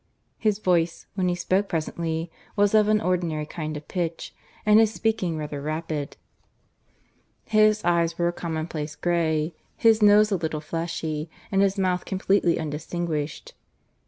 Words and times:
His 0.39 0.57
voice, 0.57 1.05
when 1.13 1.27
he 1.27 1.35
spoke 1.35 1.69
presently, 1.69 2.31
was 2.55 2.73
of 2.73 2.87
an 2.87 2.99
ordinary 2.99 3.45
kind 3.45 3.77
of 3.77 3.87
pitch 3.87 4.33
and 4.65 4.79
his 4.79 4.91
speaking 4.91 5.37
rather 5.37 5.61
rapid; 5.61 6.17
his 7.45 7.85
eyes 7.85 8.17
were 8.17 8.27
a 8.29 8.33
commonplace 8.33 8.95
grey, 8.95 9.53
his 9.77 10.01
nose 10.01 10.31
a 10.31 10.37
little 10.37 10.59
fleshy, 10.59 11.29
and 11.51 11.61
his 11.61 11.77
mouth 11.77 12.03
completely 12.05 12.57
undistinguished. 12.57 13.53